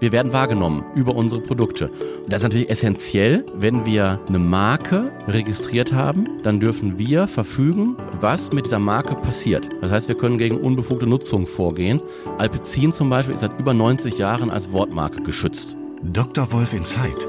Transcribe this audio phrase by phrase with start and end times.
[0.00, 1.90] Wir werden wahrgenommen über unsere Produkte.
[2.28, 3.44] Das ist natürlich essentiell.
[3.54, 9.68] Wenn wir eine Marke registriert haben, dann dürfen wir verfügen, was mit dieser Marke passiert.
[9.80, 12.00] Das heißt, wir können gegen unbefugte Nutzung vorgehen.
[12.38, 15.76] Alpecin zum Beispiel ist seit über 90 Jahren als Wortmarke geschützt.
[16.04, 16.52] Dr.
[16.52, 17.26] Wolf Insight,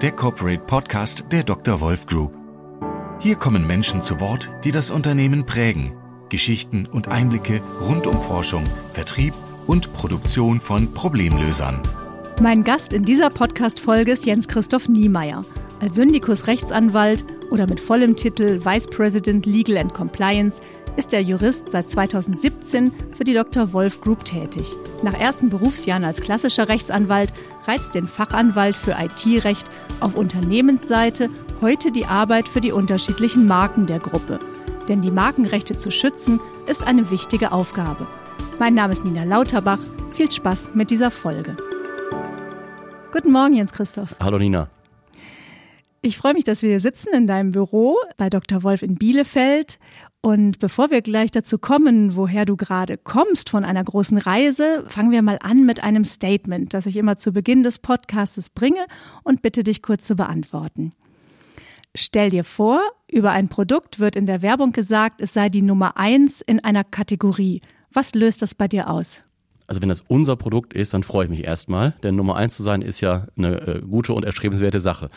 [0.00, 1.80] der Corporate Podcast der Dr.
[1.80, 2.32] Wolf Group.
[3.18, 5.92] Hier kommen Menschen zu Wort, die das Unternehmen prägen.
[6.28, 8.62] Geschichten und Einblicke rund um Forschung,
[8.92, 9.34] Vertrieb
[9.66, 11.80] und Produktion von Problemlösern.
[12.40, 15.44] Mein Gast in dieser Podcast-Folge ist Jens Christoph Niemeyer.
[15.80, 20.60] Als Syndikus Rechtsanwalt oder mit vollem Titel Vice President Legal and Compliance
[20.96, 23.72] ist der Jurist seit 2017 für die Dr.
[23.72, 24.74] Wolf Group tätig.
[25.02, 27.32] Nach ersten Berufsjahren als klassischer Rechtsanwalt
[27.66, 31.28] reizt den Fachanwalt für IT-Recht auf Unternehmensseite
[31.60, 34.38] heute die Arbeit für die unterschiedlichen Marken der Gruppe.
[34.88, 38.06] Denn die Markenrechte zu schützen ist eine wichtige Aufgabe.
[38.58, 39.80] Mein Name ist Nina Lauterbach.
[40.12, 41.56] Viel Spaß mit dieser Folge.
[43.12, 44.16] Guten Morgen, Jens Christoph.
[44.20, 44.68] Hallo Nina.
[46.02, 48.62] Ich freue mich, dass wir hier sitzen in deinem Büro bei Dr.
[48.62, 49.78] Wolf in Bielefeld.
[50.20, 55.10] Und bevor wir gleich dazu kommen, woher du gerade kommst von einer großen Reise, fangen
[55.10, 58.86] wir mal an mit einem Statement, das ich immer zu Beginn des Podcasts bringe
[59.24, 60.92] und bitte dich kurz zu beantworten.
[61.94, 65.96] Stell dir vor, über ein Produkt wird in der Werbung gesagt, es sei die Nummer
[65.96, 67.62] eins in einer Kategorie.
[67.92, 69.22] Was löst das bei dir aus?
[69.66, 72.62] Also wenn das unser Produkt ist, dann freue ich mich erstmal, denn Nummer eins zu
[72.62, 75.10] sein ist ja eine äh, gute und erstrebenswerte Sache.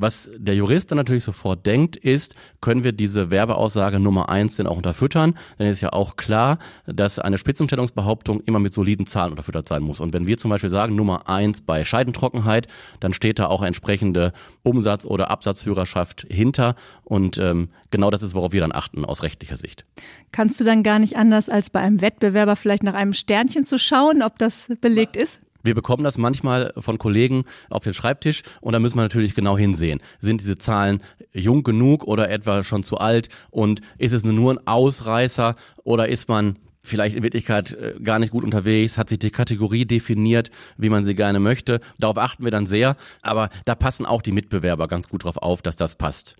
[0.00, 4.68] Was der Jurist dann natürlich sofort denkt, ist, können wir diese Werbeaussage Nummer eins denn
[4.68, 5.34] auch unterfüttern?
[5.58, 9.82] Denn es ist ja auch klar, dass eine Spitzenstellungsbehauptung immer mit soliden Zahlen unterfüttert sein
[9.82, 9.98] muss.
[9.98, 12.68] Und wenn wir zum Beispiel sagen Nummer eins bei Scheidentrockenheit,
[13.00, 14.32] dann steht da auch entsprechende
[14.62, 16.76] Umsatz- oder Absatzführerschaft hinter.
[17.02, 19.84] Und ähm, genau das ist, worauf wir dann achten aus rechtlicher Sicht.
[20.30, 23.80] Kannst du dann gar nicht anders, als bei einem Wettbewerber vielleicht nach einem Sternchen zu
[23.80, 25.40] schauen, ob das belegt ist?
[25.68, 29.58] Wir bekommen das manchmal von Kollegen auf den Schreibtisch und da müssen wir natürlich genau
[29.58, 30.00] hinsehen.
[30.18, 31.02] Sind diese Zahlen
[31.34, 36.26] jung genug oder etwa schon zu alt und ist es nur ein Ausreißer oder ist
[36.26, 40.88] man vielleicht in Wirklichkeit äh, gar nicht gut unterwegs, hat sich die Kategorie definiert, wie
[40.88, 41.80] man sie gerne möchte.
[41.98, 45.60] Darauf achten wir dann sehr, aber da passen auch die Mitbewerber ganz gut drauf auf,
[45.60, 46.36] dass das passt.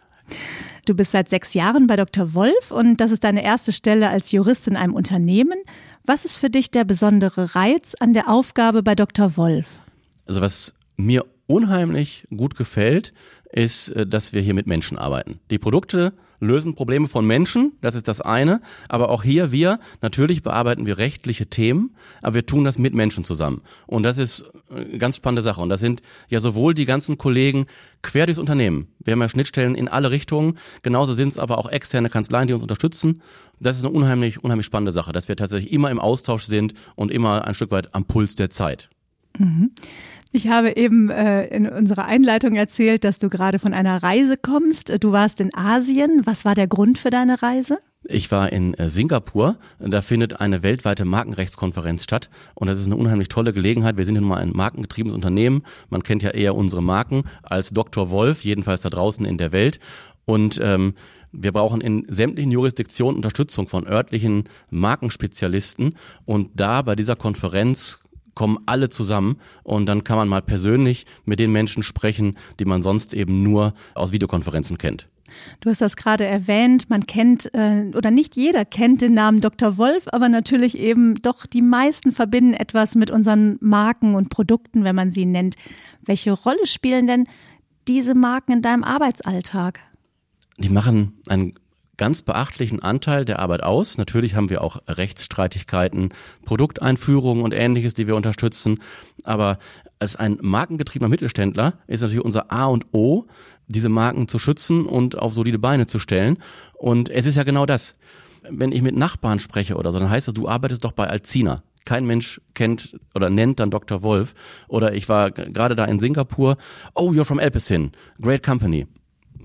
[0.86, 2.32] Du bist seit sechs Jahren bei Dr.
[2.32, 5.58] Wolf und das ist deine erste Stelle als Jurist in einem Unternehmen.
[6.08, 9.36] Was ist für dich der besondere Reiz an der Aufgabe bei Dr.
[9.36, 9.80] Wolf?
[10.24, 13.12] Also was mir unheimlich gut gefällt,
[13.52, 15.40] ist, äh, dass wir hier mit Menschen arbeiten.
[15.50, 20.42] Die Produkte lösen Probleme von Menschen, das ist das eine, aber auch hier wir, natürlich
[20.42, 23.62] bearbeiten wir rechtliche Themen, aber wir tun das mit Menschen zusammen.
[23.86, 25.60] Und das ist eine ganz spannende Sache.
[25.60, 27.66] Und das sind ja sowohl die ganzen Kollegen
[28.02, 28.88] quer durchs Unternehmen.
[29.00, 32.54] Wir haben ja Schnittstellen in alle Richtungen, genauso sind es aber auch externe Kanzleien, die
[32.54, 33.22] uns unterstützen.
[33.58, 37.10] Das ist eine unheimlich, unheimlich spannende Sache, dass wir tatsächlich immer im Austausch sind und
[37.10, 38.90] immer ein Stück weit am Puls der Zeit.
[39.38, 39.70] Mhm.
[40.30, 44.92] Ich habe eben äh, in unserer Einleitung erzählt, dass du gerade von einer Reise kommst.
[45.02, 46.22] Du warst in Asien.
[46.24, 47.78] Was war der Grund für deine Reise?
[48.04, 49.56] Ich war in äh, Singapur.
[49.78, 52.28] Da findet eine weltweite Markenrechtskonferenz statt.
[52.54, 53.96] Und das ist eine unheimlich tolle Gelegenheit.
[53.96, 55.62] Wir sind nun mal ein markengetriebenes Unternehmen.
[55.88, 58.10] Man kennt ja eher unsere Marken als Dr.
[58.10, 59.80] Wolf, jedenfalls da draußen in der Welt.
[60.26, 60.94] Und ähm,
[61.32, 65.94] wir brauchen in sämtlichen Jurisdiktionen Unterstützung von örtlichen Markenspezialisten.
[66.24, 67.98] Und da bei dieser Konferenz
[68.38, 72.82] kommen alle zusammen und dann kann man mal persönlich mit den Menschen sprechen, die man
[72.82, 75.08] sonst eben nur aus Videokonferenzen kennt.
[75.58, 79.76] Du hast das gerade erwähnt, man kennt äh, oder nicht jeder kennt den Namen Dr.
[79.76, 84.94] Wolf, aber natürlich eben doch die meisten verbinden etwas mit unseren Marken und Produkten, wenn
[84.94, 85.56] man sie nennt.
[86.04, 87.24] Welche Rolle spielen denn
[87.88, 89.80] diese Marken in deinem Arbeitsalltag?
[90.58, 91.54] Die machen einen
[91.98, 93.98] ganz beachtlichen Anteil der Arbeit aus.
[93.98, 96.14] Natürlich haben wir auch Rechtsstreitigkeiten,
[96.46, 98.78] Produkteinführungen und ähnliches, die wir unterstützen.
[99.24, 99.58] Aber
[99.98, 103.26] als ein markengetriebener Mittelständler ist natürlich unser A und O,
[103.66, 106.38] diese Marken zu schützen und auf solide Beine zu stellen.
[106.72, 107.96] Und es ist ja genau das.
[108.48, 111.62] Wenn ich mit Nachbarn spreche oder so, dann heißt es, du arbeitest doch bei Alzina.
[111.84, 114.02] Kein Mensch kennt oder nennt dann Dr.
[114.02, 114.34] Wolf.
[114.68, 116.56] Oder ich war gerade da in Singapur.
[116.94, 117.92] Oh, you're from Alpecin.
[118.20, 118.86] Great company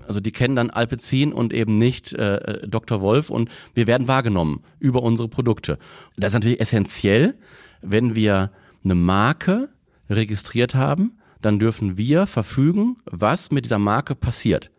[0.06, 3.00] also die kennen dann Alpecin und eben nicht äh, Dr.
[3.00, 5.78] Wolf und wir werden wahrgenommen über unsere Produkte.
[6.16, 7.34] Das ist natürlich essentiell,
[7.82, 8.50] wenn wir
[8.84, 9.68] eine Marke
[10.10, 14.70] registriert haben, dann dürfen wir verfügen, was mit dieser Marke passiert.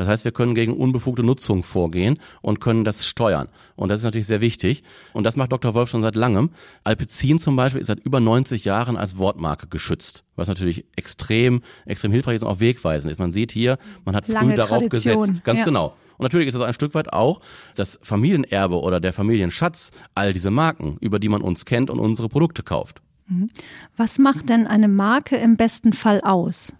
[0.00, 3.48] Das heißt, wir können gegen unbefugte Nutzung vorgehen und können das steuern.
[3.76, 4.82] Und das ist natürlich sehr wichtig.
[5.12, 5.74] Und das macht Dr.
[5.74, 6.50] Wolf schon seit langem.
[6.84, 12.12] Alpecin zum Beispiel ist seit über 90 Jahren als Wortmarke geschützt, was natürlich extrem, extrem
[12.12, 13.18] hilfreich ist und auch wegweisend ist.
[13.18, 13.76] Man sieht hier,
[14.06, 15.20] man hat Lange früh darauf Tradition.
[15.20, 15.44] gesetzt.
[15.44, 15.66] Ganz Ja.
[15.66, 15.94] genau.
[16.16, 17.40] Und natürlich ist es ein Stück weit auch
[17.76, 22.28] das Familienerbe oder der Familienschatz, all diese Marken, über die man uns kennt und unsere
[22.28, 23.02] Produkte kauft.
[23.26, 23.48] Mhm.
[23.96, 26.72] Was macht denn eine Marke im besten Fall aus?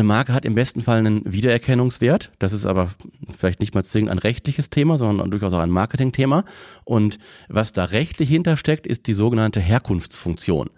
[0.00, 2.32] Eine Marke hat im besten Fall einen Wiedererkennungswert.
[2.38, 2.88] Das ist aber
[3.30, 6.44] vielleicht nicht mal zwingend ein rechtliches Thema, sondern durchaus auch ein Marketingthema.
[6.84, 7.18] Und
[7.50, 10.70] was da rechtlich hintersteckt, ist die sogenannte Herkunftsfunktion.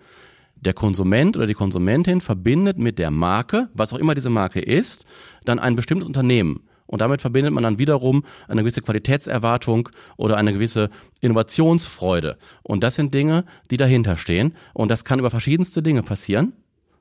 [0.57, 5.07] Der Konsument oder die Konsumentin verbindet mit der Marke, was auch immer diese Marke ist,
[5.45, 6.65] dann ein bestimmtes Unternehmen.
[6.87, 10.91] Und damit verbindet man dann wiederum eine gewisse Qualitätserwartung oder eine gewisse
[11.21, 12.39] Innovationsfreude.
[12.65, 14.57] Und das sind Dinge, die dahinter stehen.
[14.75, 16.55] Und das kann über verschiedenste Dinge passieren.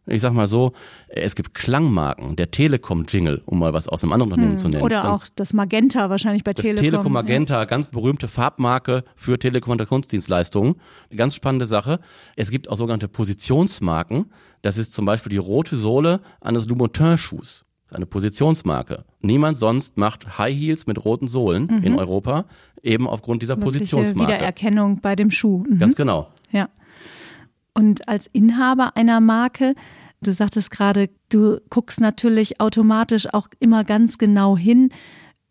[0.07, 0.74] Ich sag mal so,
[1.09, 4.57] es gibt Klangmarken, der Telekom-Jingle, um mal was aus einem anderen Unternehmen hm.
[4.57, 4.83] zu nennen.
[4.83, 6.83] Oder auch das Magenta wahrscheinlich bei das Telekom.
[6.83, 7.65] Telekom Magenta, ja.
[7.65, 10.75] ganz berühmte Farbmarke für Telekommunikationsdienstleistungen.
[11.15, 12.00] Ganz spannende Sache.
[12.36, 14.25] Es gibt auch sogenannte Positionsmarken.
[14.63, 17.65] Das ist zum Beispiel die rote Sohle eines Louboutin-Schuhs.
[17.92, 19.03] Eine Positionsmarke.
[19.19, 21.83] Niemand sonst macht High Heels mit roten Sohlen mhm.
[21.83, 22.45] in Europa,
[22.81, 24.33] eben aufgrund dieser Mögliche Positionsmarke.
[24.33, 25.65] Wiedererkennung bei dem Schuh.
[25.69, 25.77] Mhm.
[25.77, 26.30] Ganz genau.
[26.51, 26.69] Ja.
[27.73, 29.75] Und als Inhaber einer Marke,
[30.21, 34.89] du sagtest gerade, du guckst natürlich automatisch auch immer ganz genau hin.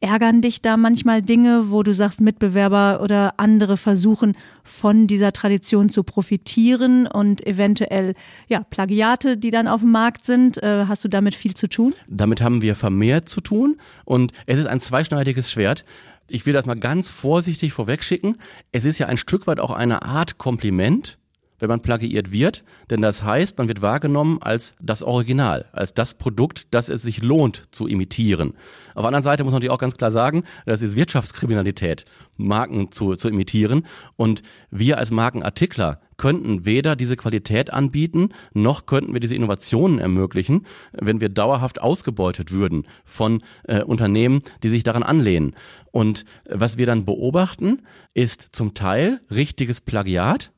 [0.03, 4.35] Ärgern dich da manchmal Dinge, wo du sagst, Mitbewerber oder andere versuchen
[4.65, 8.15] von dieser Tradition zu profitieren und eventuell
[8.49, 11.93] ja Plagiate, die dann auf dem Markt sind, äh, hast du damit viel zu tun?
[12.09, 13.77] Damit haben wir vermehrt zu tun
[14.07, 15.85] und es ist ein zweischneidiges Schwert.
[16.31, 18.39] Ich will das mal ganz vorsichtig vorwegschicken.
[18.73, 21.19] Es ist ja ein Stück weit auch eine Art Kompliment
[21.61, 26.15] wenn man plagiiert wird, denn das heißt, man wird wahrgenommen als das Original, als das
[26.15, 28.55] Produkt, das es sich lohnt zu imitieren.
[28.95, 32.05] Auf der anderen Seite muss man natürlich auch ganz klar sagen, das ist Wirtschaftskriminalität,
[32.37, 33.87] Marken zu, zu imitieren
[34.17, 40.67] und wir als Markenartikler könnten weder diese Qualität anbieten, noch könnten wir diese Innovationen ermöglichen,
[40.93, 45.55] wenn wir dauerhaft ausgebeutet würden von äh, Unternehmen, die sich daran anlehnen.
[45.93, 47.81] Und was wir dann beobachten,
[48.13, 50.53] ist zum Teil richtiges Plagiat,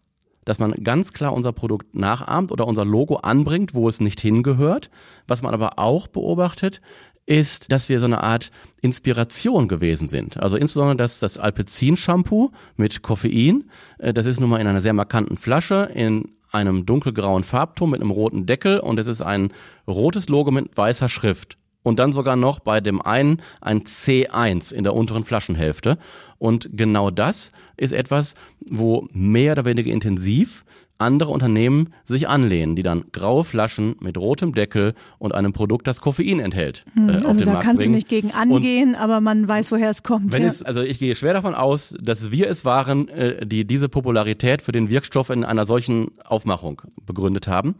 [0.44, 4.91] dass man ganz klar unser Produkt nachahmt oder unser Logo anbringt, wo es nicht hingehört.
[5.27, 6.81] Was man aber auch beobachtet,
[7.27, 8.50] ist, dass wir so eine Art
[8.81, 10.41] Inspiration gewesen sind.
[10.41, 13.71] Also insbesondere das, das Alpecin-Shampoo mit Koffein.
[13.99, 18.00] Äh, das ist nun mal in einer sehr markanten Flasche, in einem dunkelgrauen Farbton mit
[18.00, 19.53] einem roten Deckel und es ist ein
[19.87, 24.84] rotes Logo mit weißer Schrift und dann sogar noch bei dem einen ein C1 in
[24.84, 25.99] der unteren Flaschenhälfte.
[26.38, 28.34] Und genau das ist etwas,
[28.69, 30.64] wo mehr oder weniger intensiv
[30.99, 36.00] andere Unternehmen sich anlehnen, die dann graue Flaschen mit rotem Deckel und einem Produkt, das
[36.00, 36.85] Koffein enthält.
[36.94, 37.93] Hm, äh, also da Markt kannst bringen.
[37.93, 40.33] du nicht gegen angehen, und aber man weiß, woher es kommt.
[40.33, 40.49] Wenn ja.
[40.49, 44.62] es, also ich gehe schwer davon aus, dass wir es waren, äh, die diese Popularität
[44.62, 47.75] für den Wirkstoff in einer solchen Aufmachung begründet haben.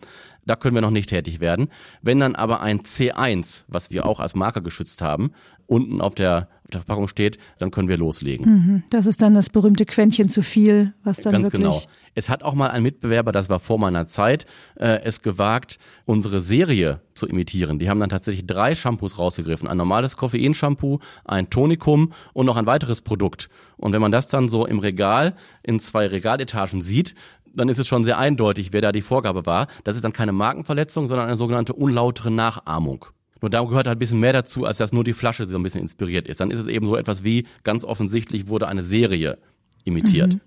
[0.44, 1.69] Da können wir noch nicht tätig werden.
[2.03, 5.31] Wenn dann aber ein C1, was wir auch als Marker geschützt haben,
[5.67, 8.46] unten auf der, auf der Verpackung steht, dann können wir loslegen.
[8.46, 8.82] Mhm.
[8.90, 11.62] Das ist dann das berühmte Quäntchen zu viel, was dann Ganz wirklich...
[11.62, 11.80] genau.
[12.14, 14.44] Es hat auch mal ein Mitbewerber, das war vor meiner Zeit,
[14.76, 17.78] äh, es gewagt, unsere Serie zu imitieren.
[17.78, 19.66] Die haben dann tatsächlich drei Shampoos rausgegriffen.
[19.66, 23.48] Ein normales Koffeinshampoo, ein Tonikum und noch ein weiteres Produkt.
[23.78, 27.14] Und wenn man das dann so im Regal in zwei Regaletagen sieht,
[27.54, 29.66] dann ist es schon sehr eindeutig, wer da die Vorgabe war.
[29.84, 33.06] Das ist dann keine Markenverletzung, sondern eine sogenannte unlautere Nachahmung.
[33.42, 35.62] Nur da gehört halt ein bisschen mehr dazu, als dass nur die Flasche so ein
[35.62, 36.40] bisschen inspiriert ist.
[36.40, 39.38] Dann ist es eben so etwas wie, ganz offensichtlich wurde eine Serie
[39.84, 40.34] imitiert.
[40.34, 40.40] Mhm.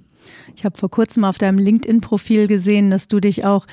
[0.55, 3.65] Ich habe vor kurzem auf deinem LinkedIn-Profil gesehen, dass du dich auch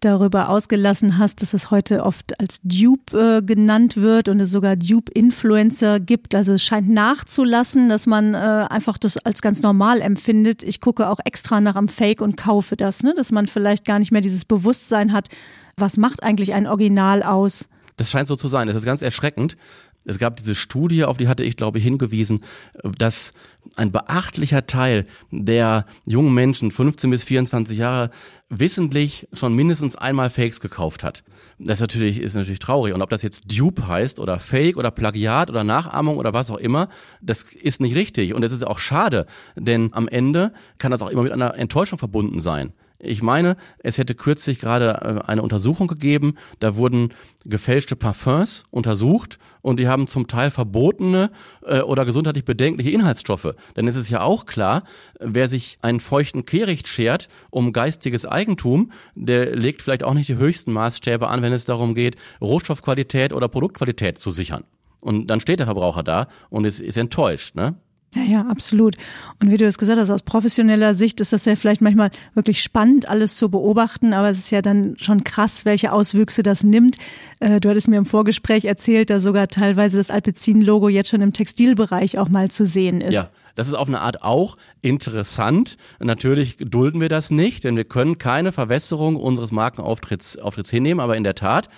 [0.00, 4.76] darüber ausgelassen hast, dass es heute oft als Dupe äh, genannt wird und es sogar
[4.76, 6.34] Dupe-Influencer gibt.
[6.34, 10.62] Also es scheint nachzulassen, dass man äh, einfach das als ganz normal empfindet.
[10.62, 13.14] Ich gucke auch extra nach am Fake und kaufe das, ne?
[13.14, 15.28] dass man vielleicht gar nicht mehr dieses Bewusstsein hat,
[15.76, 17.68] was macht eigentlich ein Original aus.
[18.00, 18.66] Das scheint so zu sein.
[18.66, 19.56] Das ist ganz erschreckend
[20.04, 22.40] es gab diese Studie, auf die hatte ich, glaube ich, hingewiesen,
[22.82, 23.32] dass
[23.76, 28.10] ein beachtlicher Teil der jungen Menschen, 15 bis 24 Jahre,
[28.48, 31.22] wissentlich schon mindestens einmal Fakes gekauft hat.
[31.58, 32.94] Das natürlich, ist natürlich traurig.
[32.94, 36.56] Und ob das jetzt Dupe heißt oder Fake oder Plagiat oder Nachahmung oder was auch
[36.56, 36.88] immer,
[37.20, 38.32] das ist nicht richtig.
[38.32, 41.98] Und es ist auch schade, denn am Ende kann das auch immer mit einer Enttäuschung
[41.98, 42.72] verbunden sein.
[43.02, 47.14] Ich meine, es hätte kürzlich gerade äh, eine Untersuchung gegeben, da wurden
[47.46, 51.30] gefälschte Parfums untersucht und die haben zum Teil verbotene
[51.64, 53.52] äh, oder gesundheitlich bedenkliche Inhaltsstoffe.
[53.74, 54.84] Denn es ist ja auch klar,
[55.18, 60.36] wer sich einen feuchten Kehricht schert um geistiges Eigentum, der legt vielleicht auch nicht die
[60.36, 64.64] höchsten Maßstäbe an, wenn es darum geht, Rohstoffqualität oder Produktqualität zu sichern.
[65.00, 67.54] Und dann steht der Verbraucher da und ist, ist enttäuscht.
[67.54, 67.76] Ne?
[68.14, 68.96] Ja, ja, absolut.
[69.40, 72.60] Und wie du es gesagt hast, aus professioneller Sicht ist das ja vielleicht manchmal wirklich
[72.60, 76.96] spannend, alles zu beobachten, aber es ist ja dann schon krass, welche Auswüchse das nimmt.
[77.38, 81.32] Äh, du hattest mir im Vorgespräch erzählt, dass sogar teilweise das Alpecin-Logo jetzt schon im
[81.32, 83.14] Textilbereich auch mal zu sehen ist.
[83.14, 85.76] Ja, das ist auf eine Art auch interessant.
[86.00, 91.16] Natürlich dulden wir das nicht, denn wir können keine Verwässerung unseres Markenauftritts Auftritts hinnehmen, aber
[91.16, 91.68] in der Tat,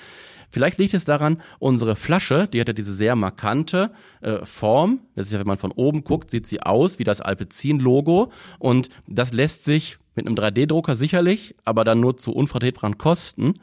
[0.52, 3.90] Vielleicht liegt es daran, unsere Flasche, die hat ja diese sehr markante
[4.21, 5.00] äh, Form.
[5.14, 8.30] Das ist ja, wenn man von oben guckt, sieht sie aus wie das Alpecin-Logo.
[8.59, 13.54] Und das lässt sich mit einem 3D-Drucker sicherlich, aber dann nur zu unvertretbaren Kosten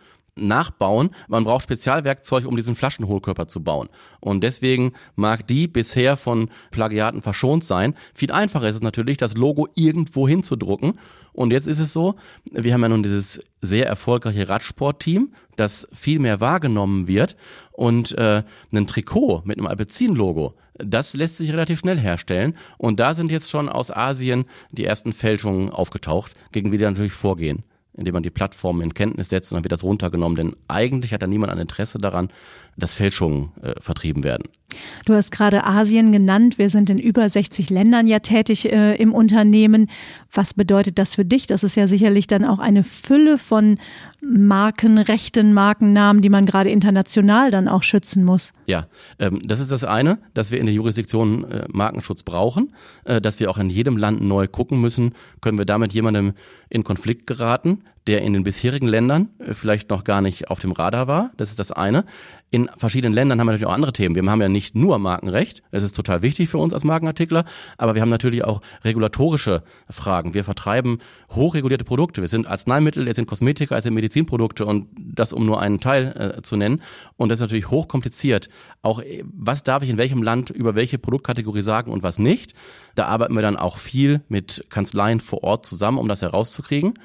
[0.47, 1.09] nachbauen.
[1.27, 3.89] Man braucht Spezialwerkzeug, um diesen Flaschenhohlkörper zu bauen.
[4.19, 7.95] Und deswegen mag die bisher von Plagiaten verschont sein.
[8.13, 10.99] Viel einfacher ist es natürlich, das Logo irgendwo hinzudrucken.
[11.33, 12.15] Und jetzt ist es so,
[12.51, 17.35] wir haben ja nun dieses sehr erfolgreiche Radsportteam, das viel mehr wahrgenommen wird.
[17.71, 22.55] Und äh, ein Trikot mit einem Alpecin-Logo, das lässt sich relativ schnell herstellen.
[22.77, 27.13] Und da sind jetzt schon aus Asien die ersten Fälschungen aufgetaucht, gegen die wir natürlich
[27.13, 27.63] vorgehen
[27.99, 30.37] indem man die Plattform in Kenntnis setzt und dann wird das runtergenommen.
[30.37, 32.29] Denn eigentlich hat da niemand ein Interesse daran,
[32.77, 34.43] dass Fälschungen äh, vertrieben werden.
[35.05, 36.57] Du hast gerade Asien genannt.
[36.57, 39.89] Wir sind in über 60 Ländern ja tätig äh, im Unternehmen.
[40.31, 41.47] Was bedeutet das für dich?
[41.47, 43.77] Das ist ja sicherlich dann auch eine Fülle von
[44.21, 48.53] Markenrechten, Markennamen, die man gerade international dann auch schützen muss.
[48.65, 52.73] Ja, ähm, das ist das eine, dass wir in der Jurisdiktion äh, Markenschutz brauchen,
[53.05, 56.33] äh, dass wir auch in jedem Land neu gucken müssen, können wir damit jemandem
[56.69, 60.71] in Konflikt geraten, der in den bisherigen Ländern äh, vielleicht noch gar nicht auf dem
[60.71, 61.31] Radar war.
[61.37, 62.05] Das ist das eine.
[62.51, 64.15] In verschiedenen Ländern haben wir natürlich auch andere Themen.
[64.15, 67.45] Wir haben ja nicht nur Markenrecht, das ist total wichtig für uns als Markenartikler,
[67.77, 70.33] aber wir haben natürlich auch regulatorische Fragen.
[70.33, 70.97] Wir vertreiben
[71.29, 72.21] hochregulierte Produkte.
[72.21, 76.35] Wir sind Arzneimittel, es sind Kosmetika, es sind Medizinprodukte und das um nur einen Teil
[76.37, 76.81] äh, zu nennen.
[77.17, 78.49] Und das ist natürlich hochkompliziert.
[78.81, 82.55] Auch äh, was darf ich in welchem Land über welche Produktkategorie sagen und was nicht.
[82.95, 86.95] Da arbeiten wir dann auch viel mit Kanzleien vor Ort zusammen, um das herauszukriegen.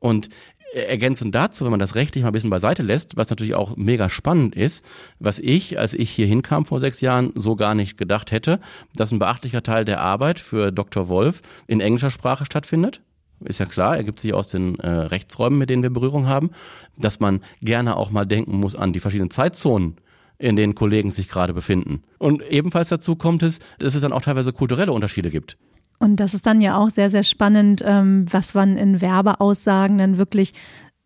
[0.00, 0.28] Und
[0.74, 4.08] ergänzend dazu, wenn man das rechtlich mal ein bisschen beiseite lässt, was natürlich auch mega
[4.08, 4.84] spannend ist,
[5.18, 8.60] was ich, als ich hier hinkam vor sechs Jahren, so gar nicht gedacht hätte,
[8.94, 11.08] dass ein beachtlicher Teil der Arbeit für Dr.
[11.08, 13.00] Wolf in englischer Sprache stattfindet.
[13.44, 16.50] Ist ja klar, ergibt sich aus den äh, Rechtsräumen, mit denen wir Berührung haben,
[16.96, 19.96] dass man gerne auch mal denken muss an die verschiedenen Zeitzonen,
[20.38, 22.02] in denen Kollegen sich gerade befinden.
[22.18, 25.56] Und ebenfalls dazu kommt es, dass es dann auch teilweise kulturelle Unterschiede gibt.
[25.98, 30.16] Und das ist dann ja auch sehr, sehr spannend, ähm, was man in Werbeaussagen dann
[30.16, 30.54] wirklich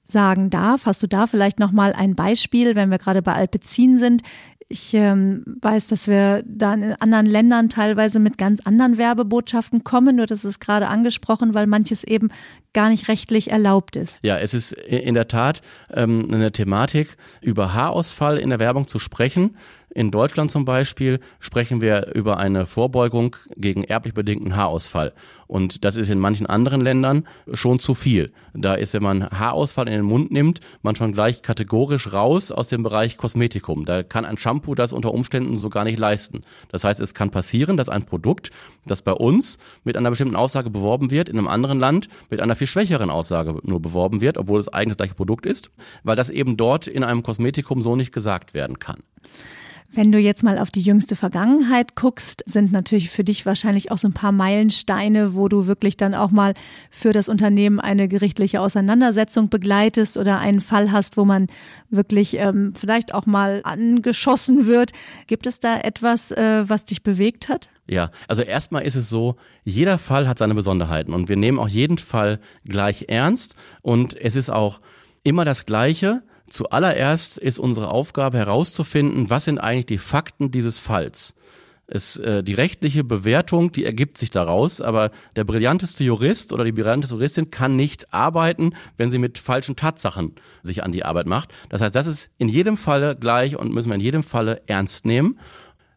[0.04, 0.86] sagen darf.
[0.86, 4.22] Hast du da vielleicht nochmal ein Beispiel, wenn wir gerade bei Alpecin sind?
[4.68, 10.16] Ich ähm, weiß, dass wir da in anderen Ländern teilweise mit ganz anderen Werbebotschaften kommen.
[10.16, 12.30] Nur das ist gerade angesprochen, weil manches eben
[12.72, 14.18] gar nicht rechtlich erlaubt ist.
[14.22, 15.60] Ja, es ist in der Tat
[15.92, 19.56] ähm, eine Thematik, über Haarausfall in der Werbung zu sprechen
[19.94, 25.12] in Deutschland zum Beispiel sprechen wir über eine Vorbeugung gegen erblich bedingten Haarausfall.
[25.46, 28.32] Und das ist in manchen anderen Ländern schon zu viel.
[28.54, 32.68] Da ist, wenn man Haarausfall in den Mund nimmt, man schon gleich kategorisch raus aus
[32.68, 33.84] dem Bereich Kosmetikum.
[33.84, 36.40] Da kann ein Shampoo das unter Umständen so gar nicht leisten.
[36.70, 38.50] Das heißt, es kann passieren, dass ein Produkt,
[38.86, 42.56] das bei uns mit einer bestimmten Aussage beworben wird, in einem anderen Land mit einer
[42.56, 45.70] viel schwächeren Aussage nur beworben wird, obwohl es eigentlich das gleiche Produkt ist,
[46.02, 49.02] weil das eben dort in einem Kosmetikum so nicht gesagt werden kann.
[49.94, 53.98] Wenn du jetzt mal auf die jüngste Vergangenheit guckst, sind natürlich für dich wahrscheinlich auch
[53.98, 56.54] so ein paar Meilensteine, wo du wirklich dann auch mal
[56.90, 61.48] für das Unternehmen eine gerichtliche Auseinandersetzung begleitest oder einen Fall hast, wo man
[61.90, 64.92] wirklich ähm, vielleicht auch mal angeschossen wird.
[65.26, 67.68] Gibt es da etwas, äh, was dich bewegt hat?
[67.86, 71.68] Ja, also erstmal ist es so, jeder Fall hat seine Besonderheiten und wir nehmen auch
[71.68, 74.80] jeden Fall gleich ernst und es ist auch
[75.22, 76.22] immer das Gleiche
[76.52, 81.34] Zuallererst ist unsere Aufgabe herauszufinden, was sind eigentlich die Fakten dieses Falls.
[81.86, 86.72] Es, äh, die rechtliche Bewertung, die ergibt sich daraus, aber der brillanteste Jurist oder die
[86.72, 91.54] brillanteste Juristin kann nicht arbeiten, wenn sie mit falschen Tatsachen sich an die Arbeit macht.
[91.70, 95.06] Das heißt, das ist in jedem Falle gleich und müssen wir in jedem Falle ernst
[95.06, 95.38] nehmen.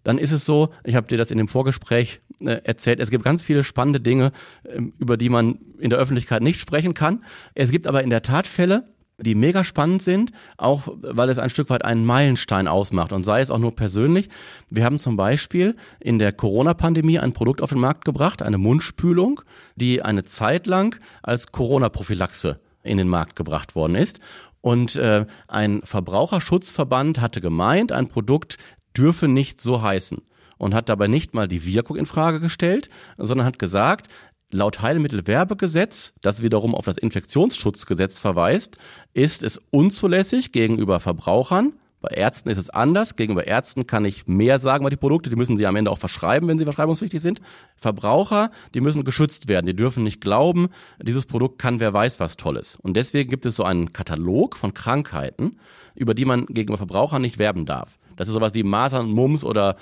[0.05, 3.25] Dann ist es so, ich habe dir das in dem Vorgespräch äh, erzählt, es gibt
[3.25, 4.31] ganz viele spannende Dinge,
[4.63, 7.25] äh, über die man in der Öffentlichkeit nicht sprechen kann.
[7.55, 11.49] Es gibt aber in der Tat Fälle, die mega spannend sind, auch weil es ein
[11.49, 14.29] Stück weit einen Meilenstein ausmacht und sei es auch nur persönlich.
[14.69, 19.41] Wir haben zum Beispiel in der Corona-Pandemie ein Produkt auf den Markt gebracht, eine Mundspülung,
[19.75, 24.19] die eine Zeit lang als Corona-Prophylaxe in den Markt gebracht worden ist.
[24.61, 28.57] Und äh, ein Verbraucherschutzverband hatte gemeint, ein Produkt
[28.97, 30.21] dürfe nicht so heißen
[30.57, 34.07] und hat dabei nicht mal die Wirkung in Frage gestellt, sondern hat gesagt,
[34.51, 38.77] Laut Heilmittelwerbegesetz, das wiederum auf das Infektionsschutzgesetz verweist,
[39.13, 43.15] ist es unzulässig gegenüber Verbrauchern Bei Ärzten ist es anders.
[43.15, 45.31] Gegenüber Ärzten kann ich mehr sagen über die Produkte.
[45.31, 47.41] Die müssen sie am Ende auch verschreiben, wenn sie verschreibungspflichtig sind.
[47.75, 49.65] Verbraucher, die müssen geschützt werden.
[49.65, 50.67] Die dürfen nicht glauben,
[51.01, 52.75] dieses Produkt kann wer weiß was Tolles.
[52.75, 55.57] Und deswegen gibt es so einen Katalog von Krankheiten,
[55.95, 57.97] über die man gegenüber Verbrauchern nicht werben darf.
[58.15, 59.75] Das ist sowas wie Masern, Mumps oder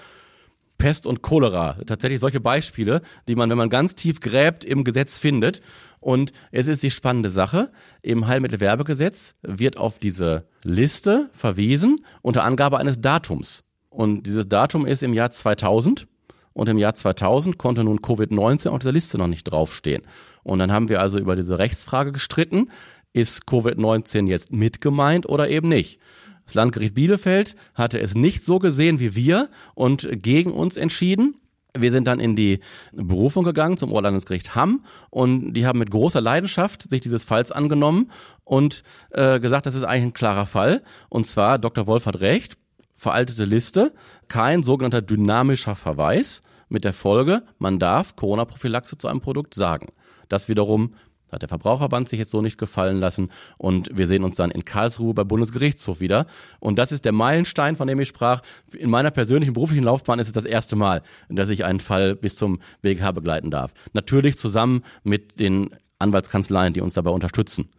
[0.83, 1.77] Pest und Cholera.
[1.85, 5.61] Tatsächlich solche Beispiele, die man, wenn man ganz tief gräbt, im Gesetz findet.
[6.01, 7.71] Und es ist die spannende Sache.
[8.01, 13.63] Im Heilmittelwerbegesetz wird auf diese Liste verwiesen unter Angabe eines Datums.
[13.89, 16.05] Und dieses Datum ist im Jahr 2000.
[16.51, 20.03] Und im Jahr 2000 konnte nun Covid-19 auf dieser Liste noch nicht draufstehen.
[20.43, 22.69] Und dann haben wir also über diese Rechtsfrage gestritten.
[23.13, 26.01] Ist Covid-19 jetzt mit gemeint oder eben nicht?
[26.45, 31.35] Das Landgericht Bielefeld hatte es nicht so gesehen wie wir und gegen uns entschieden.
[31.75, 32.59] Wir sind dann in die
[32.91, 38.11] Berufung gegangen zum Oberlandesgericht Hamm und die haben mit großer Leidenschaft sich dieses Falls angenommen
[38.43, 40.83] und äh, gesagt, das ist eigentlich ein klarer Fall.
[41.09, 41.87] Und zwar, Dr.
[41.87, 42.57] Wolf hat recht,
[42.93, 43.93] veraltete Liste,
[44.27, 49.87] kein sogenannter dynamischer Verweis mit der Folge, man darf Corona-Prophylaxe zu einem Produkt sagen.
[50.29, 50.93] Das wiederum
[51.33, 54.65] hat der Verbraucherverband sich jetzt so nicht gefallen lassen und wir sehen uns dann in
[54.65, 56.25] Karlsruhe beim Bundesgerichtshof wieder.
[56.59, 58.41] Und das ist der Meilenstein, von dem ich sprach.
[58.71, 62.35] In meiner persönlichen beruflichen Laufbahn ist es das erste Mal, dass ich einen Fall bis
[62.35, 63.73] zum BGH begleiten darf.
[63.93, 67.69] Natürlich zusammen mit den Anwaltskanzleien, die uns dabei unterstützen.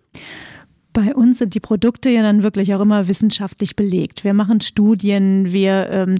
[0.94, 4.24] Bei uns sind die Produkte ja dann wirklich auch immer wissenschaftlich belegt.
[4.24, 6.14] Wir machen Studien, wir ähm,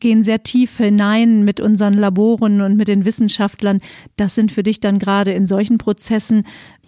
[0.00, 3.80] gehen sehr tief hinein mit unseren Laboren und mit den Wissenschaftlern.
[4.16, 6.44] Das sind für dich dann gerade in solchen Prozessen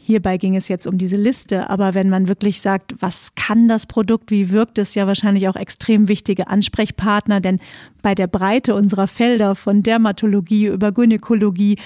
[0.07, 3.87] Hierbei ging es jetzt um diese Liste, aber wenn man wirklich sagt, was kann das
[3.87, 7.59] Produkt, wie wirkt es, ja wahrscheinlich auch extrem wichtige Ansprechpartner, denn
[8.03, 11.79] bei der Breite unserer Felder von Dermatologie über Gynäkologie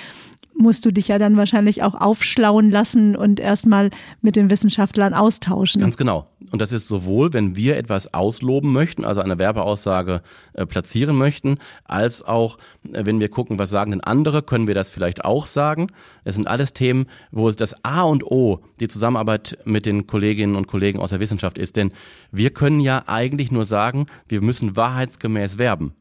[0.58, 5.80] musst du dich ja dann wahrscheinlich auch aufschlauen lassen und erstmal mit den Wissenschaftlern austauschen.
[5.80, 6.26] Ganz genau.
[6.50, 10.22] Und das ist sowohl, wenn wir etwas ausloben möchten, also eine Werbeaussage
[10.54, 12.58] äh, platzieren möchten, als auch,
[12.92, 15.88] äh, wenn wir gucken, was sagen denn andere, können wir das vielleicht auch sagen.
[16.24, 20.66] Es sind alles Themen, wo das A und O, die Zusammenarbeit mit den Kolleginnen und
[20.66, 21.76] Kollegen aus der Wissenschaft ist.
[21.76, 21.92] Denn
[22.32, 25.92] wir können ja eigentlich nur sagen, wir müssen wahrheitsgemäß werben.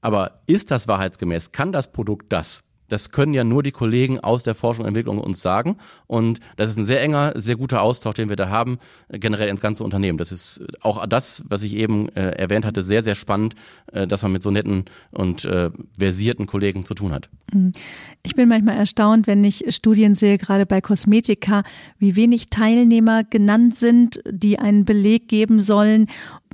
[0.00, 1.52] Aber ist das wahrheitsgemäß?
[1.52, 2.62] Kann das Produkt das?
[2.88, 5.76] Das können ja nur die Kollegen aus der Forschung und Entwicklung uns sagen.
[6.06, 8.78] Und das ist ein sehr enger, sehr guter Austausch, den wir da haben,
[9.10, 10.18] generell ins ganze Unternehmen.
[10.18, 13.54] Das ist auch das, was ich eben äh, erwähnt hatte, sehr, sehr spannend,
[13.92, 17.28] äh, dass man mit so netten und äh, versierten Kollegen zu tun hat.
[17.52, 17.72] Mhm.
[18.22, 21.62] Ich bin manchmal erstaunt, wenn ich Studien sehe, gerade bei Kosmetika,
[21.98, 26.06] wie wenig Teilnehmer genannt sind, die einen Beleg geben sollen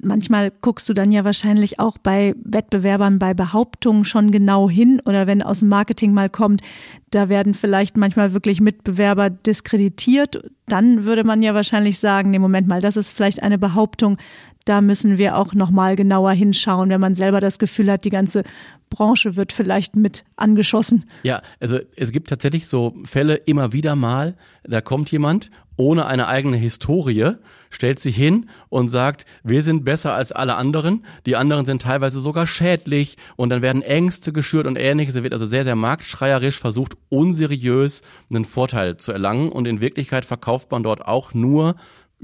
[0.05, 5.27] manchmal guckst du dann ja wahrscheinlich auch bei Wettbewerbern bei Behauptungen schon genau hin oder
[5.27, 6.63] wenn aus dem Marketing mal kommt,
[7.11, 10.51] da werden vielleicht manchmal wirklich Mitbewerber diskreditiert.
[10.67, 14.17] Dann würde man ja wahrscheinlich sagen, nee, Moment mal, das ist vielleicht eine Behauptung,
[14.65, 18.11] da müssen wir auch noch mal genauer hinschauen, wenn man selber das Gefühl hat, die
[18.11, 18.45] ganze
[18.91, 21.05] Branche wird vielleicht mit angeschossen.
[21.23, 26.29] Ja, also es gibt tatsächlich so Fälle immer wieder mal, da kommt jemand ohne eine
[26.29, 27.33] eigene Historie,
[27.69, 32.21] stellt sich hin und sagt, wir sind besser als alle anderen, die anderen sind teilweise
[32.21, 35.17] sogar schädlich und dann werden Ängste geschürt und ähnliches.
[35.17, 40.25] Er wird also sehr, sehr marktschreierisch versucht, unseriös einen Vorteil zu erlangen und in Wirklichkeit
[40.25, 41.75] verkauft man dort auch nur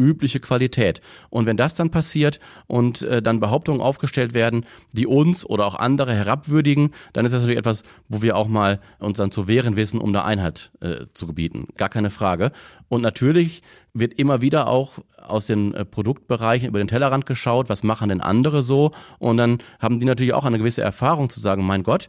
[0.01, 1.01] übliche Qualität.
[1.29, 5.75] Und wenn das dann passiert und äh, dann Behauptungen aufgestellt werden, die uns oder auch
[5.75, 9.77] andere herabwürdigen, dann ist das natürlich etwas, wo wir auch mal uns dann zu wehren
[9.77, 11.69] wissen, um da Einheit äh, zu gebieten.
[11.77, 12.53] Gar keine Frage.
[12.89, 17.83] Und natürlich wird immer wieder auch aus den äh, Produktbereichen über den Tellerrand geschaut, was
[17.83, 18.93] machen denn andere so?
[19.19, 22.09] Und dann haben die natürlich auch eine gewisse Erfahrung zu sagen, mein Gott,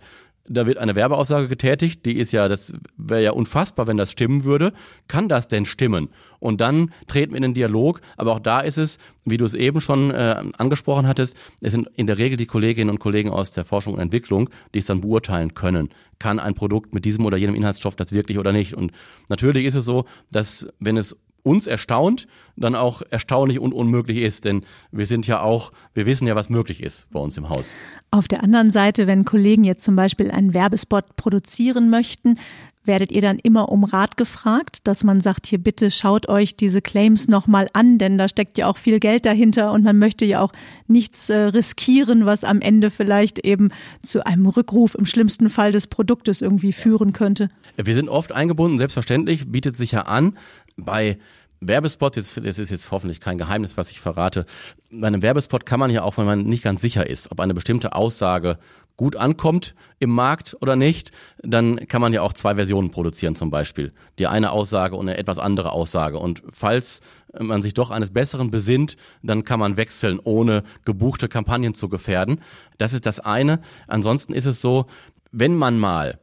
[0.52, 4.44] da wird eine Werbeaussage getätigt, die ist ja, das wäre ja unfassbar, wenn das stimmen
[4.44, 4.74] würde.
[5.08, 6.10] Kann das denn stimmen?
[6.40, 9.54] Und dann treten wir in den Dialog, aber auch da ist es, wie du es
[9.54, 13.52] eben schon äh, angesprochen hattest, es sind in der Regel die Kolleginnen und Kollegen aus
[13.52, 15.90] der Forschung und Entwicklung, die es dann beurteilen können.
[16.20, 18.76] Kann ein Produkt mit diesem oder jenem Inhaltsstoff das wirklich oder nicht?
[18.76, 18.92] Und
[19.30, 24.46] natürlich ist es so, dass wenn es uns erstaunt, dann auch erstaunlich und unmöglich ist,
[24.46, 27.76] denn wir sind ja auch, wir wissen ja, was möglich ist bei uns im Haus.
[28.12, 32.38] Auf der anderen Seite, wenn Kollegen jetzt zum Beispiel einen Werbespot produzieren möchten,
[32.84, 36.82] werdet ihr dann immer um Rat gefragt, dass man sagt, hier bitte schaut euch diese
[36.82, 40.42] Claims nochmal an, denn da steckt ja auch viel Geld dahinter und man möchte ja
[40.42, 40.52] auch
[40.88, 43.70] nichts äh, riskieren, was am Ende vielleicht eben
[44.02, 47.50] zu einem Rückruf im schlimmsten Fall des Produktes irgendwie führen könnte.
[47.82, 50.38] Wir sind oft eingebunden, selbstverständlich, bietet sich ja an.
[50.78, 51.18] Bei
[51.62, 54.48] Werbespot, das ist jetzt hoffentlich kein Geheimnis, was ich verrate.
[54.90, 57.54] Bei einem Werbespot kann man ja auch, wenn man nicht ganz sicher ist, ob eine
[57.54, 58.58] bestimmte Aussage
[59.02, 61.10] gut ankommt im Markt oder nicht,
[61.42, 63.94] dann kann man ja auch zwei Versionen produzieren zum Beispiel.
[64.20, 66.20] Die eine Aussage und eine etwas andere Aussage.
[66.20, 67.00] Und falls
[67.34, 72.42] man sich doch eines Besseren besinnt, dann kann man wechseln, ohne gebuchte Kampagnen zu gefährden.
[72.78, 73.62] Das ist das eine.
[73.88, 74.86] Ansonsten ist es so,
[75.32, 76.20] wenn man mal,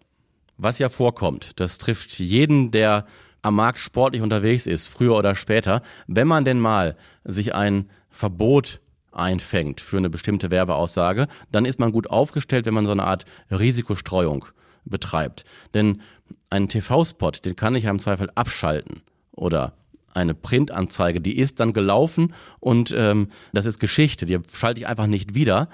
[0.57, 3.07] was ja vorkommt, das trifft jeden, der
[3.43, 8.81] am Markt sportlich unterwegs ist, früher oder später, wenn man denn mal sich ein Verbot
[9.19, 13.25] einfängt für eine bestimmte Werbeaussage, dann ist man gut aufgestellt, wenn man so eine Art
[13.51, 14.47] Risikostreuung
[14.85, 15.45] betreibt.
[15.75, 16.01] Denn
[16.51, 19.03] einen TV-Spot, den kann ich ja im Zweifel abschalten
[19.33, 19.75] oder
[20.15, 25.07] eine Printanzeige, die ist dann gelaufen und ähm, das ist Geschichte, die schalte ich einfach
[25.07, 25.69] nicht wieder.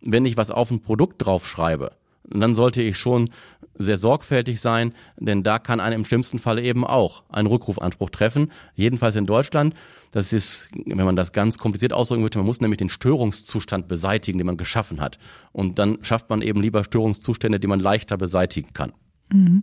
[0.00, 1.90] Wenn ich was auf ein Produkt draufschreibe,
[2.30, 3.30] dann sollte ich schon
[3.76, 8.52] sehr sorgfältig sein, denn da kann einem im schlimmsten Falle eben auch einen Rückrufanspruch treffen.
[8.74, 9.74] Jedenfalls in Deutschland.
[10.12, 14.38] Das ist, wenn man das ganz kompliziert ausdrücken möchte, man muss nämlich den Störungszustand beseitigen,
[14.38, 15.18] den man geschaffen hat.
[15.52, 18.92] Und dann schafft man eben lieber Störungszustände, die man leichter beseitigen kann.
[19.32, 19.62] Mhm.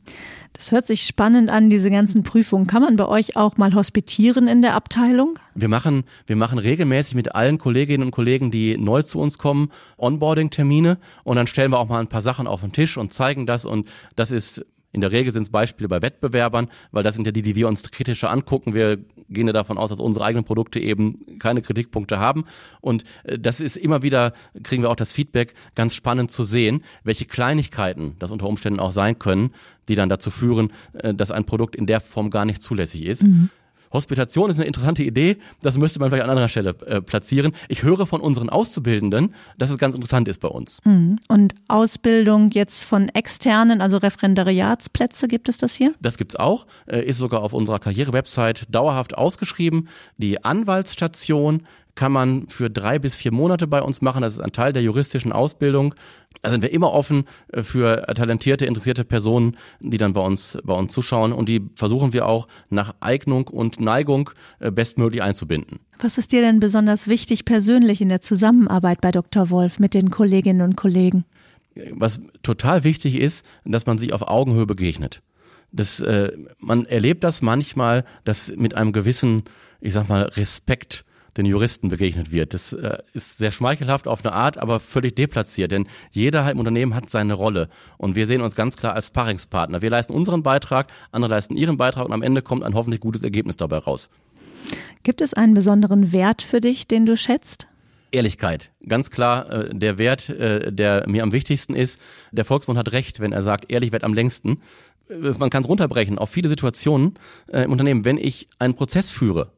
[0.53, 2.67] Das hört sich spannend an, diese ganzen Prüfungen.
[2.67, 5.38] Kann man bei euch auch mal hospitieren in der Abteilung?
[5.56, 9.69] Wir machen, wir machen regelmäßig mit allen Kolleginnen und Kollegen, die neu zu uns kommen,
[9.97, 13.45] Onboarding-Termine und dann stellen wir auch mal ein paar Sachen auf den Tisch und zeigen
[13.45, 17.26] das und das ist in der Regel sind es Beispiele bei Wettbewerbern, weil das sind
[17.26, 18.73] ja die, die wir uns kritischer angucken.
[18.73, 18.97] Wir
[19.30, 22.45] gehen ja davon aus, dass unsere eigenen Produkte eben keine Kritikpunkte haben.
[22.82, 26.84] Und äh, das ist immer wieder, kriegen wir auch das Feedback, ganz spannend zu sehen,
[27.04, 29.52] welche Kleinigkeiten das unter Umständen auch sein können,
[29.89, 33.23] die dann dazu führen, äh, dass ein Produkt in der Form gar nicht zulässig ist.
[33.23, 33.50] Mhm.
[33.91, 37.54] Hospitation ist eine interessante Idee, das müsste man vielleicht an anderer Stelle äh, platzieren.
[37.69, 40.80] Ich höre von unseren Auszubildenden, dass es ganz interessant ist bei uns.
[40.84, 41.17] Mhm.
[41.28, 45.93] Und Ausbildung jetzt von externen, also Referendariatsplätze, gibt es das hier?
[46.02, 49.88] Das gibt's auch, äh, ist sogar auf unserer Karrierewebsite dauerhaft ausgeschrieben.
[50.17, 51.63] Die Anwaltsstation
[51.97, 54.21] kann man für drei bis vier Monate bei uns machen.
[54.21, 55.95] Das ist ein Teil der juristischen Ausbildung.
[56.43, 60.73] Da sind wir immer offen äh, für talentierte, interessierte Personen, die dann bei uns, bei
[60.73, 61.33] uns zuschauen.
[61.33, 64.29] Und die versuchen wir auch nach Eignung und Neigung
[64.60, 65.79] äh, bestmöglich einzubinden.
[65.99, 69.49] Was ist dir denn besonders wichtig persönlich in der Zusammenarbeit bei Dr.
[69.49, 71.25] Wolf mit den Kolleginnen und Kollegen?
[71.91, 75.23] Was total wichtig ist, dass man sich auf Augenhöhe begegnet.
[75.71, 79.43] Das, äh, man erlebt das manchmal, dass mit einem gewissen,
[79.81, 81.03] ich sag mal, Respekt
[81.38, 82.54] den Juristen begegnet wird.
[82.54, 86.95] Das äh, ist sehr schmeichelhaft auf eine Art, aber völlig deplatziert, denn jeder im Unternehmen
[86.95, 89.82] hat seine Rolle und wir sehen uns ganz klar als Sparringspartner.
[89.82, 93.23] Wir leisten unseren Beitrag, andere leisten ihren Beitrag und am Ende kommt ein hoffentlich gutes
[93.23, 94.10] Ergebnis dabei raus.
[95.04, 97.67] Gibt es einen besonderen Wert für dich, den du schätzt?
[98.12, 98.71] Ehrlichkeit.
[98.88, 102.02] Ganz klar äh, der Wert, äh, der mir am wichtigsten ist.
[102.32, 104.62] Der Volksmund hat recht, wenn er sagt, ehrlich wird am längsten.
[105.39, 107.15] Man kann es runterbrechen auf viele Situationen
[107.47, 108.04] äh, im Unternehmen.
[108.04, 109.52] Wenn ich einen Prozess führe,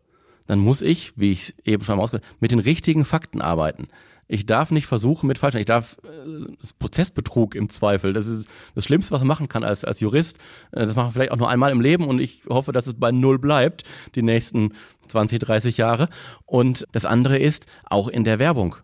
[0.49, 3.87] dann muss ich, wie ich eben schon ausgesprochen mit den richtigen Fakten arbeiten.
[4.27, 8.83] Ich darf nicht versuchen mit falschen, ich darf äh, Prozessbetrug im Zweifel, das ist das
[8.83, 10.39] Schlimmste, was man machen kann als, als Jurist.
[10.71, 12.95] Äh, das machen wir vielleicht auch nur einmal im Leben und ich hoffe, dass es
[12.95, 13.83] bei Null bleibt,
[14.15, 14.73] die nächsten
[15.07, 16.09] 20, 30 Jahre.
[16.47, 18.75] Und das andere ist, auch in der Werbung.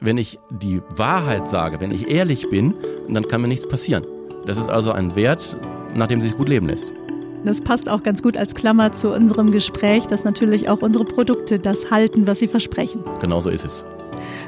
[0.00, 2.74] Wenn ich die Wahrheit sage, wenn ich ehrlich bin,
[3.10, 4.06] dann kann mir nichts passieren.
[4.46, 5.58] Das ist also ein Wert,
[5.94, 6.94] nach dem sich gut leben lässt.
[7.44, 11.58] Das passt auch ganz gut als Klammer zu unserem Gespräch, dass natürlich auch unsere Produkte
[11.58, 13.02] das halten, was sie versprechen.
[13.20, 13.84] Genauso ist es.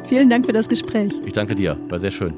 [0.04, 1.12] Vielen Dank für das Gespräch.
[1.24, 2.34] Ich danke dir, war sehr schön.